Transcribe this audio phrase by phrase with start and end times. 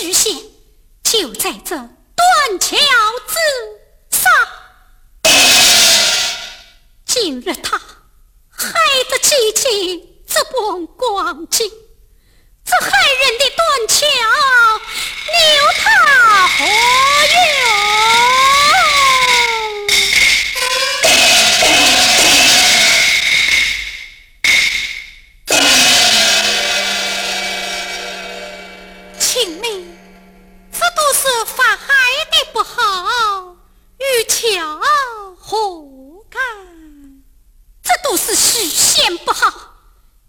[0.00, 0.34] 局限
[1.02, 2.74] 就在这断桥
[3.28, 3.36] 之
[4.16, 4.32] 上。
[7.04, 7.78] 今日他
[8.48, 8.72] 害
[9.10, 11.70] 得姐姐这般光景，
[12.64, 14.06] 这害人的断桥，
[15.26, 15.38] 留
[15.76, 17.60] 他何用？
[32.30, 33.56] 你不好，
[33.98, 34.80] 玉桥
[35.36, 36.40] 何干？
[37.82, 39.74] 这都是许仙不好，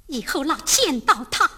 [0.07, 1.49] 以后老见到他。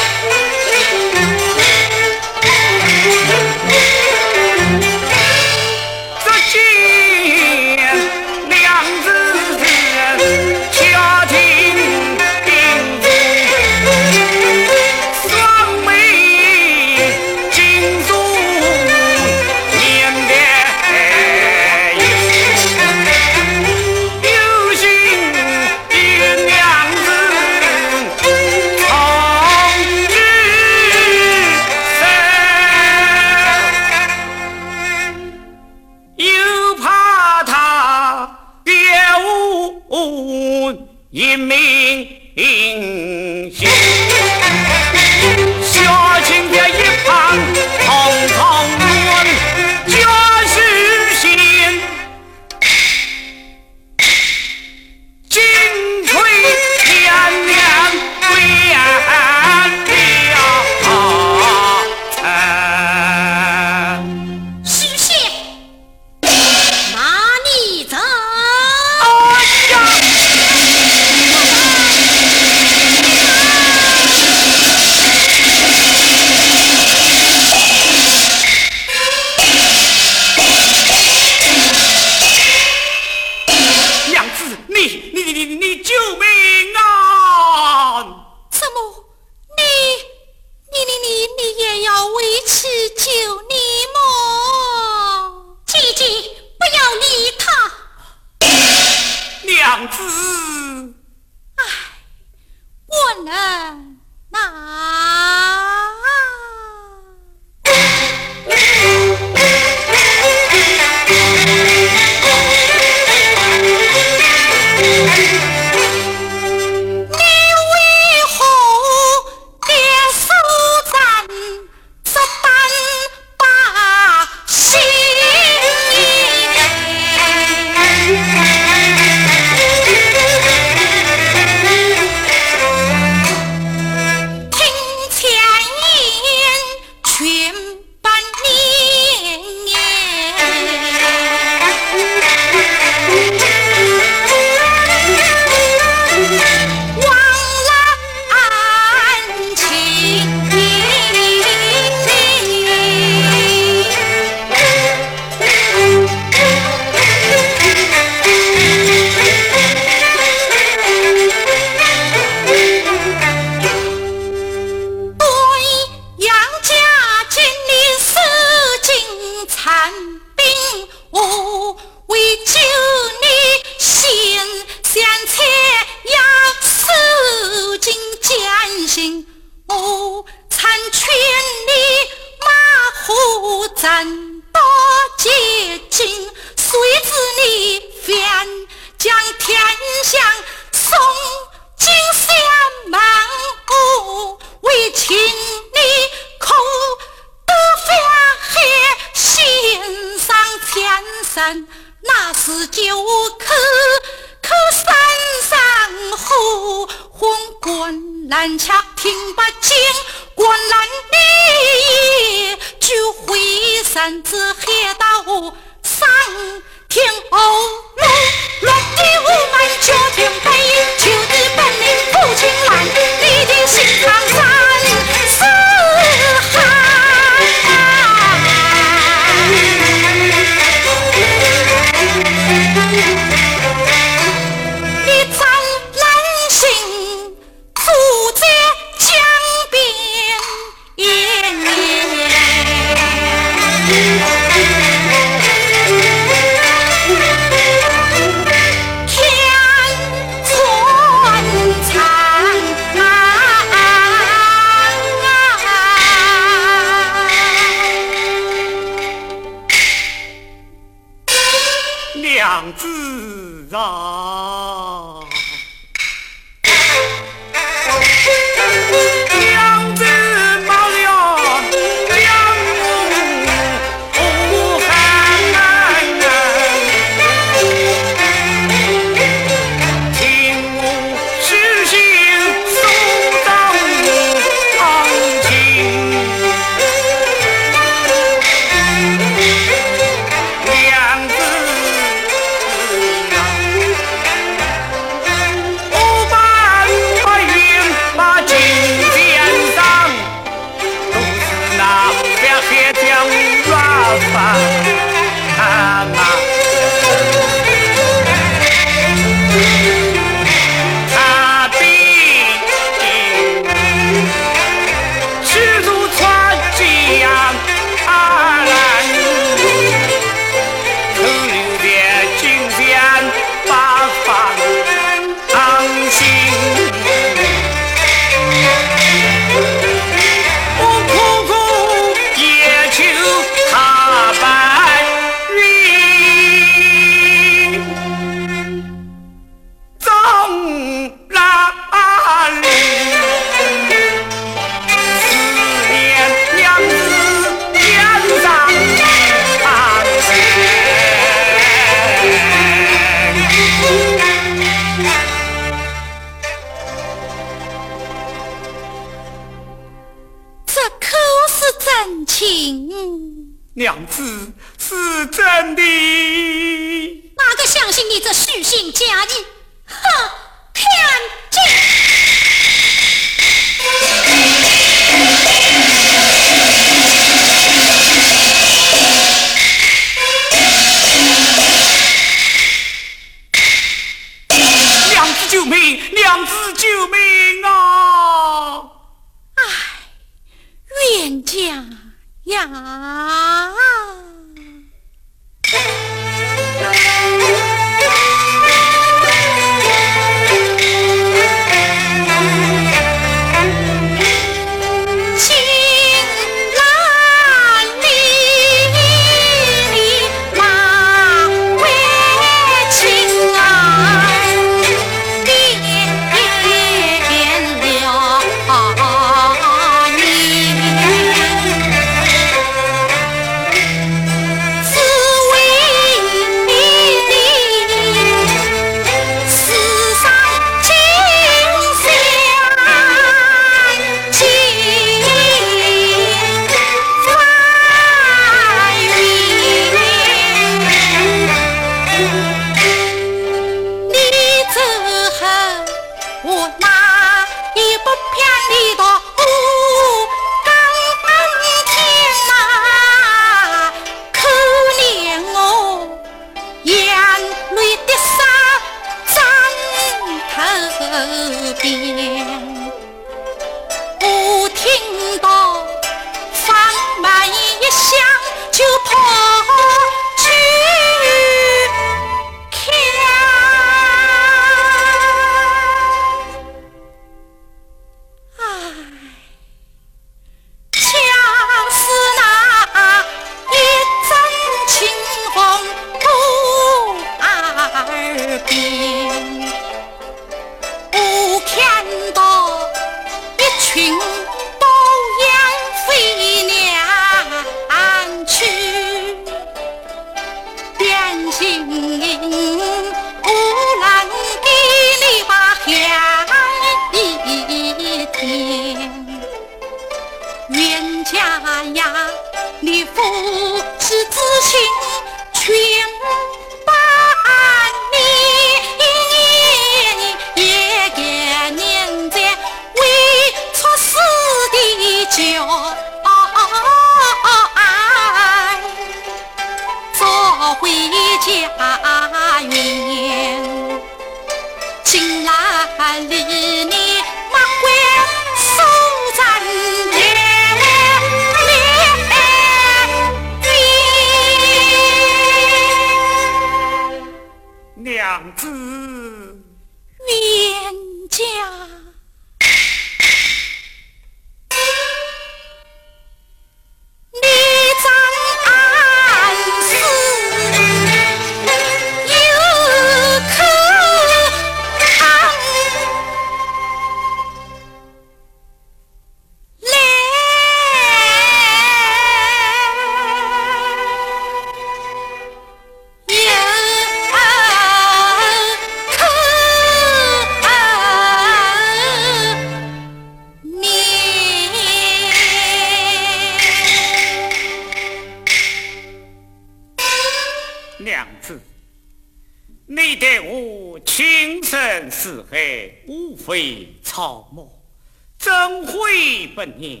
[599.62, 600.00] 会不念？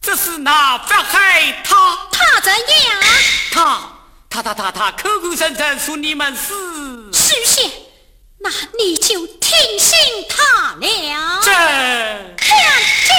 [0.00, 3.00] 这是哪法害他他怎样？
[3.52, 3.92] 他
[4.28, 6.52] 他他他他口口声声说你们是
[7.12, 7.70] 虚线，
[8.38, 9.96] 那你就听信
[10.28, 11.40] 他了。
[11.44, 11.52] 这
[12.36, 12.58] 看
[13.06, 13.16] 见。